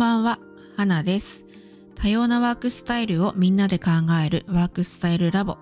[0.00, 0.38] ばんは、
[0.78, 1.44] 花です。
[1.94, 3.90] 多様なワークスタイルをみんなで考
[4.24, 5.58] えるワークスタイルラボ。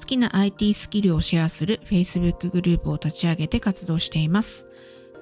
[0.00, 4.66] 好きな IT スキルをシェアする Facebook グループを立ち上げて活動しています。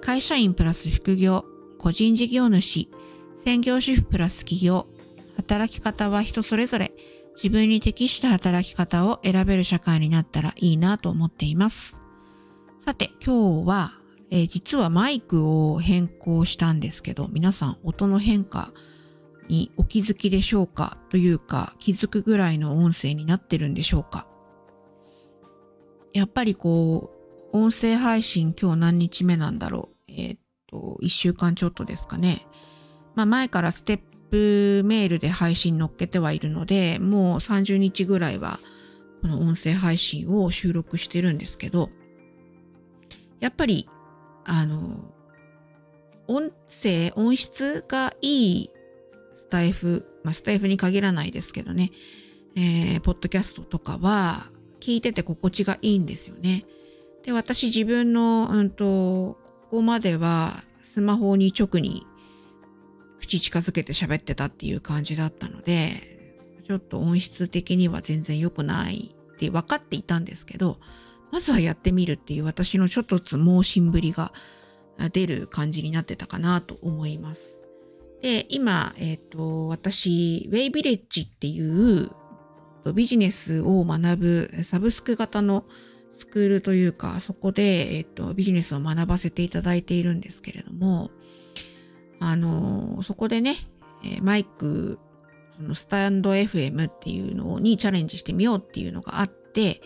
[0.00, 1.44] 会社員プラス副業、
[1.78, 2.88] 個人事業主、
[3.36, 4.86] 専業主婦プラス企業、
[5.36, 6.94] 働き方は人それぞれ、
[7.34, 11.98] 自分に適した働き方を選べる社会になったらいいなと思っています。
[12.82, 13.92] さて、今日は、
[14.34, 18.72] えー、実はマイクを変更したんですけど、皆さん音の変化
[19.48, 24.26] にお気づきでしょうかというか、気づくぐらいの音声になってるんでしょうか
[26.12, 27.12] やっぱりこ
[27.52, 30.12] う、音声配信今日何日目なんだろう。
[30.12, 32.44] えー、っと、1週間ちょっとですかね。
[33.14, 38.58] まあ前からステップメールで配信載っけてはいるので、もう30日ぐらいは
[39.22, 41.88] この音声配信を収録してるんですけど、
[43.38, 43.88] やっぱり、
[44.44, 45.12] あの、
[46.26, 48.70] 音声、音質がいい
[49.34, 51.90] スタイフ、まあ、スタイフに限らないですけどね、
[52.56, 54.46] えー、ポッドキャストとかは
[54.80, 56.64] 聞いてて心地がいいんですよね。
[57.24, 59.38] で、私自分の、うんと、こ
[59.70, 62.06] こまではスマホに直に
[63.18, 66.14] 口近づけて喋ってたっていう感じだったので、
[66.64, 70.78] ちょっと音質的には全然良くないって分かっていたんですけど、
[71.34, 74.30] まずはやってみるっていう私のちょっとつ盲信ぶりが
[75.12, 77.64] 出る感じになってたかなと思います。
[78.22, 82.08] で、今、えっ、ー、と、私、ウェイビレッジっていう
[82.94, 85.64] ビジネスを学ぶサブスク型の
[86.12, 91.10] スクールというか、そこで、えっ、ー、と、ビジネスを学ばせていただいているんですけれども、
[92.20, 93.56] あの、そこでね、
[94.22, 95.00] マイク、
[95.56, 99.82] そのスタンド FM っていうのにチャレンジしてみようっていうのがあって、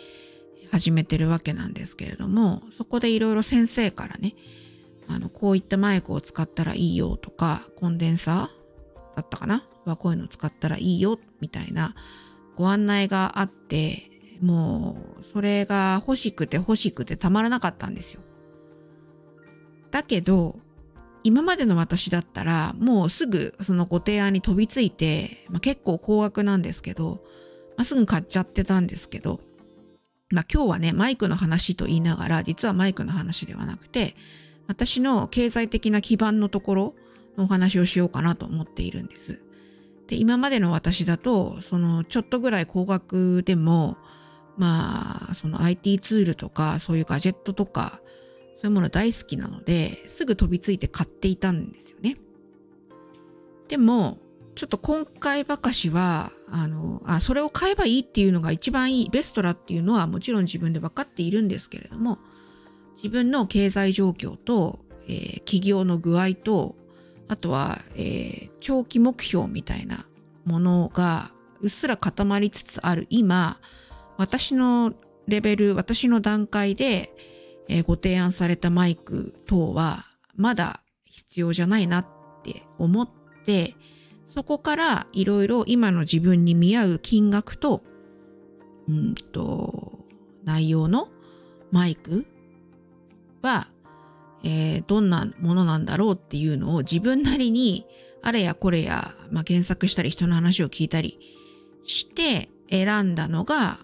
[0.70, 4.34] 始めてるわけなんですけれども、そこでいろいろ先生からね、
[5.08, 9.64] あの、こういったマイクを使ったらいいよとか、コンデンサーだったかな？
[9.84, 11.94] はこういうの使ったらいいよみたいな
[12.56, 14.02] ご案内があって、
[14.42, 18.20] もう、それが欲しくて欲しくてたまらなかったんですよ。
[19.90, 20.58] だけど、
[21.24, 27.24] 今までの私だったら、もうすぐそのご提案に飛びついて、まあ、結構高額なんですけど、
[27.76, 29.40] まあ、すぐ買っちゃってたんですけど、
[30.30, 34.14] まあ今日はね、マイクの話と言いながら、実はマイクの話ではなくて、
[34.66, 36.94] 私の経済的な基盤のところ
[37.36, 39.40] のお話をしようかなと思っているんです。
[40.06, 43.96] で、今までの私だと、そのちょっとぐらい高額でも、
[44.58, 48.00] まあ、その IT ツールとか、そういうガジェットとか、
[48.56, 52.16] そういうもの大好きなので、すぐ飛びついて買っていたんですよね。
[53.68, 54.18] でも、
[54.58, 62.18] ちょっと今回ばかしは、あの、あ、それを買えばいいっていうのが一番いい、ベストだっていうのはもちろん自分で分かっているんですけれども、
[62.96, 66.74] 自分の経済状況と、えー、企業の具合と、
[67.28, 70.06] あとは、えー、長期目標みたいな
[70.44, 71.30] ものが
[71.60, 73.06] うっすら固まりつつある。
[73.10, 73.60] 今、
[74.16, 74.92] 私の
[75.28, 77.14] レベル、私の段階で、
[77.68, 82.08] えー、ご提案されたマイク等はまだ必要じゃないなっ
[82.42, 83.08] て思っ
[83.46, 83.76] て、
[84.28, 87.82] そこからいろいろ今の自分に見合う金額と、
[88.86, 90.04] うんと、
[90.44, 91.08] 内容の
[91.72, 92.26] マイク
[93.42, 93.68] は、
[94.44, 97.86] えー、どんなものなんだろうっていうのを自分なりに
[98.22, 101.18] あれやこれや、まあ、検索したり人の話を聞いたり
[101.84, 103.78] して選んだのが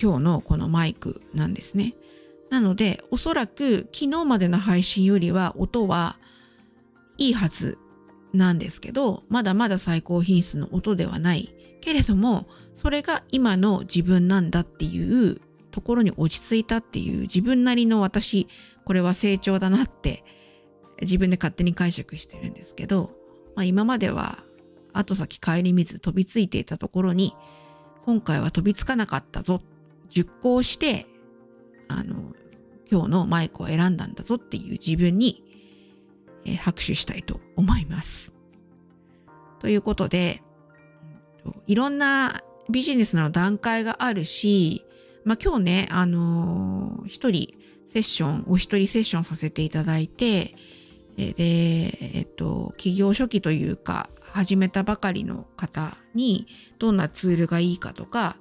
[0.00, 1.94] 今日のこのマイクなんですね。
[2.50, 6.16] なので、おそらく昨日までの配信よりは音は
[7.18, 7.78] いいはず
[8.36, 11.52] なんですけど、まだまだ最高品質の音ではない。
[11.80, 18.48] けれども、それが今の自分なんだっていうところに落ち着いたっていう自分なりの私、
[18.84, 20.24] これは成長だなって
[21.00, 23.12] 自分で勝手に解釈してるんですけど、
[23.54, 24.38] まあ今までは
[24.94, 27.34] 後先帰り見ず飛びついていたところに、
[28.04, 29.60] 今回は飛びつかなかったぞ。
[30.08, 31.06] 熟考して、
[31.88, 32.34] あの、
[32.90, 35.44] 今日のマイクを選んだんだぞっていう自分に、
[36.44, 38.34] えー、拍手したいと思います。
[39.60, 40.42] ということで、
[41.66, 44.84] いろんなビジネスの段階があるし、
[45.24, 47.54] まあ、今日ね、あのー、一人
[47.86, 50.54] セッション、お一人セッションさせていただいて、
[51.16, 56.46] で、えっと、企業初期というか、始めたばかりの方に、
[56.78, 58.36] どんなツールがいいかとか、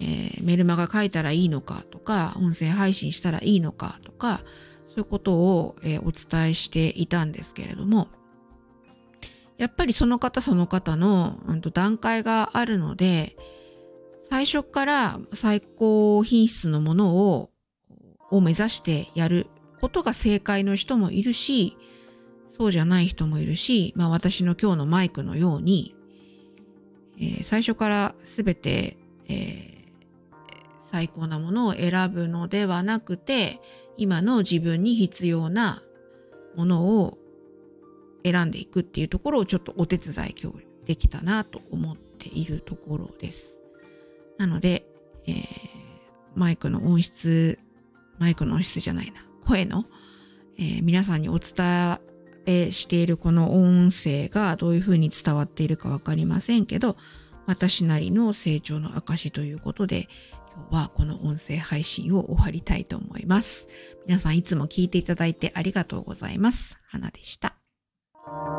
[0.00, 4.40] えー、メルマガ書いたらいいのかとか、音声配信したらいいのかとか、
[4.88, 8.08] そういうことを、えー、お伝えしていたんですけれども、
[9.58, 13.36] やっぱりその方その方の、うん、と段階があるので、
[14.28, 17.50] 最初から最高品質のものを、
[18.30, 19.46] を目指してやる
[19.80, 21.76] ことが正解の人もいるし、
[22.48, 25.94] そうじゃない人もいるし、まあ私の今日のマイクのように、
[27.18, 28.96] えー、最初から全て、
[29.28, 29.92] えー、
[30.80, 33.60] 最高なものを選ぶのではなくて、
[33.96, 35.80] 今の自分に必要な
[36.56, 37.18] ものを
[38.26, 43.60] 選んでいくっていうところをちょっとお手伝い今日できたなと思っているところです。
[44.38, 44.86] なので、
[45.26, 45.44] えー、
[46.34, 47.58] マイクの音質、
[48.18, 49.84] マイクの音質じゃないな、声の、
[50.58, 51.98] えー、皆さんにお伝
[52.46, 56.96] えしているこの音声がどういうふうに伝わっているかわかりませんけど、
[57.46, 60.08] 私なりの成長の証ということで、
[60.52, 63.96] 今日はこの音声配信を終わりたいと思います。
[64.06, 66.80] 皆さんいつも聞いていただいてありがとうございます。
[66.88, 67.55] 花でした。
[68.26, 68.55] Bye.